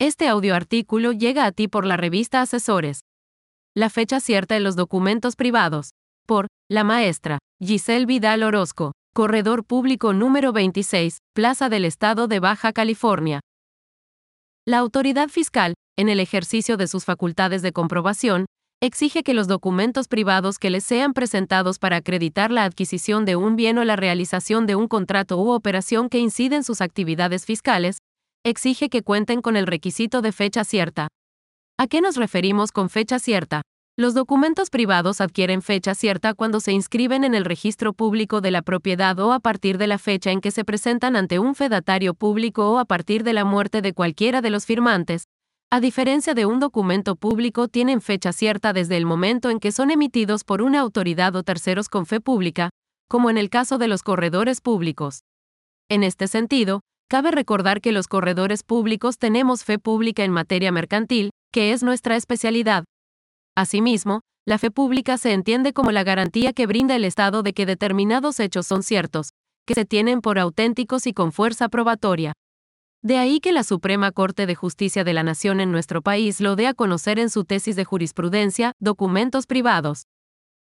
[0.00, 3.00] Este audio artículo llega a ti por la revista Asesores.
[3.74, 5.90] La fecha cierta en los documentos privados.
[6.24, 12.72] Por la maestra Giselle Vidal Orozco, Corredor Público número 26, Plaza del Estado de Baja
[12.72, 13.40] California.
[14.64, 18.46] La autoridad fiscal, en el ejercicio de sus facultades de comprobación,
[18.80, 23.56] exige que los documentos privados que les sean presentados para acreditar la adquisición de un
[23.56, 27.98] bien o la realización de un contrato u operación que inciden sus actividades fiscales,
[28.44, 31.08] exige que cuenten con el requisito de fecha cierta.
[31.78, 33.62] ¿A qué nos referimos con fecha cierta?
[33.96, 38.62] Los documentos privados adquieren fecha cierta cuando se inscriben en el registro público de la
[38.62, 42.70] propiedad o a partir de la fecha en que se presentan ante un fedatario público
[42.70, 45.24] o a partir de la muerte de cualquiera de los firmantes.
[45.70, 49.90] A diferencia de un documento público, tienen fecha cierta desde el momento en que son
[49.90, 52.70] emitidos por una autoridad o terceros con fe pública,
[53.08, 55.24] como en el caso de los corredores públicos.
[55.90, 56.80] En este sentido,
[57.10, 62.16] Cabe recordar que los corredores públicos tenemos fe pública en materia mercantil, que es nuestra
[62.16, 62.84] especialidad.
[63.56, 67.64] Asimismo, la fe pública se entiende como la garantía que brinda el Estado de que
[67.64, 69.30] determinados hechos son ciertos,
[69.66, 72.34] que se tienen por auténticos y con fuerza probatoria.
[73.02, 76.56] De ahí que la Suprema Corte de Justicia de la Nación en nuestro país lo
[76.56, 80.02] dé a conocer en su tesis de jurisprudencia, documentos privados.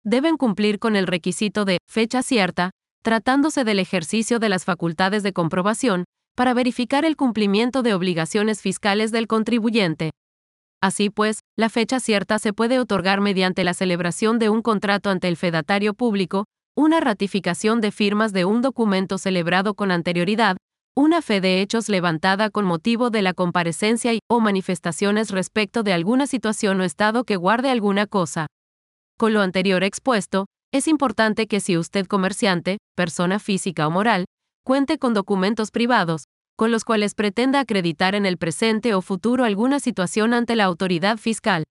[0.05, 2.71] Deben cumplir con el requisito de fecha cierta,
[3.03, 6.05] tratándose del ejercicio de las facultades de comprobación,
[6.39, 10.13] para verificar el cumplimiento de obligaciones fiscales del contribuyente.
[10.81, 15.27] Así pues, la fecha cierta se puede otorgar mediante la celebración de un contrato ante
[15.27, 16.45] el fedatario público,
[16.77, 20.57] una ratificación de firmas de un documento celebrado con anterioridad,
[20.97, 25.93] una fe de hechos levantada con motivo de la comparecencia y o manifestaciones respecto de
[25.93, 28.47] alguna situación o estado que guarde alguna cosa.
[29.19, 34.27] Con lo anterior expuesto, es importante que si usted comerciante, persona física o moral,
[34.69, 36.25] cuente con documentos privados,
[36.55, 41.17] con los cuales pretenda acreditar en el presente o futuro alguna situación ante la autoridad
[41.17, 41.65] fiscal.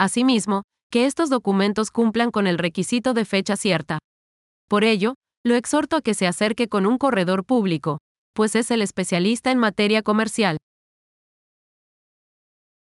[0.00, 3.98] Asimismo, que estos documentos cumplan con el requisito de fecha cierta.
[4.66, 5.12] Por ello,
[5.44, 7.98] lo exhorto a que se acerque con un corredor público,
[8.32, 10.56] pues es el especialista en materia comercial.